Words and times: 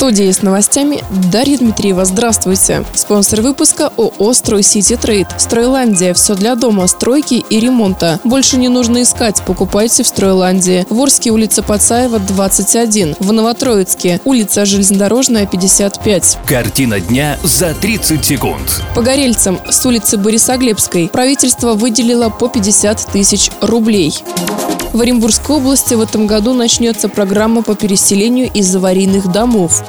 Студии 0.00 0.32
с 0.32 0.40
новостями 0.40 1.04
Дарья 1.30 1.58
Дмитриева. 1.58 2.06
Здравствуйте. 2.06 2.86
Спонсор 2.94 3.42
выпуска 3.42 3.92
ООО 3.98 4.32
«Строй 4.32 4.62
Сити 4.62 4.96
Трейд». 4.96 5.28
Стройландия. 5.36 6.14
Все 6.14 6.34
для 6.34 6.54
дома, 6.54 6.86
стройки 6.86 7.34
и 7.34 7.60
ремонта. 7.60 8.18
Больше 8.24 8.56
не 8.56 8.70
нужно 8.70 9.02
искать. 9.02 9.42
Покупайте 9.44 10.02
в 10.02 10.08
Стройландии. 10.08 10.86
В 10.88 10.98
Орске 11.02 11.32
улица 11.32 11.62
Пацаева, 11.62 12.18
21. 12.18 13.16
В 13.20 13.30
Новотроицке 13.30 14.22
улица 14.24 14.64
Железнодорожная, 14.64 15.46
55. 15.46 16.38
Картина 16.46 16.98
дня 16.98 17.38
за 17.42 17.74
30 17.74 18.24
секунд. 18.24 18.82
Погорельцам 18.94 19.60
с 19.68 19.84
улицы 19.84 20.16
Борисоглебской 20.16 21.10
правительство 21.10 21.74
выделило 21.74 22.30
по 22.30 22.48
50 22.48 23.12
тысяч 23.12 23.50
рублей. 23.60 24.14
В 24.92 25.00
Оренбургской 25.00 25.56
области 25.56 25.94
в 25.94 26.00
этом 26.00 26.26
году 26.26 26.52
начнется 26.52 27.08
программа 27.08 27.62
по 27.62 27.76
переселению 27.76 28.50
из 28.52 28.74
аварийных 28.74 29.30
домов. 29.30 29.84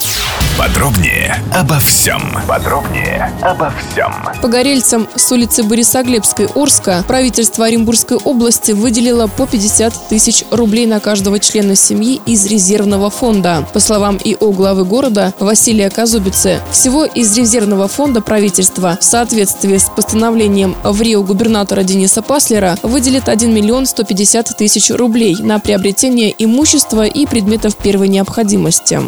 Подробнее 0.57 1.43
обо 1.53 1.79
всем. 1.79 2.21
Подробнее 2.47 3.31
обо 3.41 3.71
всем. 3.71 4.13
Погорельцам 4.41 5.07
с 5.15 5.31
улицы 5.31 5.63
Борисоглебской 5.63 6.47
Орска 6.53 7.03
правительство 7.07 7.65
Оренбургской 7.65 8.17
области 8.17 8.71
выделило 8.71 9.27
по 9.27 9.47
50 9.47 10.09
тысяч 10.09 10.43
рублей 10.51 10.85
на 10.85 10.99
каждого 10.99 11.39
члена 11.39 11.75
семьи 11.75 12.21
из 12.25 12.45
резервного 12.45 13.09
фонда. 13.09 13.67
По 13.73 13.79
словам 13.79 14.19
ИО 14.23 14.51
главы 14.51 14.85
города 14.85 15.33
Василия 15.39 15.89
Казубицы, 15.89 16.59
всего 16.71 17.05
из 17.05 17.35
резервного 17.35 17.87
фонда 17.87 18.21
правительства 18.21 18.97
в 18.99 19.03
соответствии 19.03 19.77
с 19.77 19.89
постановлением 19.89 20.75
в 20.83 21.01
Рио 21.01 21.23
губернатора 21.23 21.83
Дениса 21.83 22.21
Паслера 22.21 22.77
выделит 22.83 23.29
1 23.29 23.53
миллион 23.53 23.85
150 23.85 24.57
тысяч 24.57 24.91
рублей 24.91 25.37
на 25.39 25.59
приобретение 25.59 26.33
имущества 26.37 27.05
и 27.05 27.25
предметов 27.25 27.75
первой 27.77 28.09
необходимости. 28.09 28.99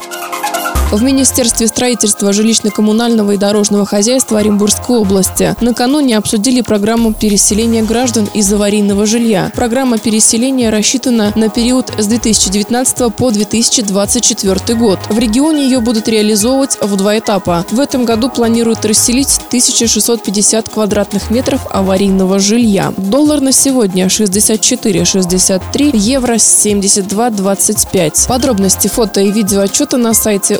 В 0.93 1.01
Министерстве 1.01 1.67
строительства, 1.67 2.29
жилищно-коммунального 2.29 3.33
и 3.33 3.37
дорожного 3.37 3.83
хозяйства 3.83 4.37
Оренбургской 4.37 4.97
области 4.97 5.55
накануне 5.59 6.15
обсудили 6.15 6.61
программу 6.61 7.13
переселения 7.13 7.81
граждан 7.81 8.29
из 8.35 8.53
аварийного 8.53 9.07
жилья. 9.07 9.51
Программа 9.55 9.97
переселения 9.97 10.69
рассчитана 10.69 11.33
на 11.35 11.49
период 11.49 11.91
с 11.97 12.05
2019 12.05 13.11
по 13.15 13.31
2024 13.31 14.77
год. 14.77 14.99
В 15.09 15.17
регионе 15.17 15.63
ее 15.63 15.79
будут 15.79 16.07
реализовывать 16.07 16.77
в 16.79 16.95
два 16.95 17.17
этапа. 17.17 17.65
В 17.71 17.79
этом 17.79 18.05
году 18.05 18.29
планируют 18.29 18.85
расселить 18.85 19.39
1650 19.47 20.69
квадратных 20.69 21.31
метров 21.31 21.65
аварийного 21.71 22.37
жилья. 22.37 22.93
Доллар 22.97 23.41
на 23.41 23.51
сегодня 23.51 24.05
64,63, 24.05 25.97
евро 25.97 26.35
72,25. 26.35 28.27
Подробности 28.27 28.87
фото 28.87 29.21
и 29.21 29.31
видео 29.31 29.61
отчета 29.61 29.97
на 29.97 30.13
сайте 30.13 30.59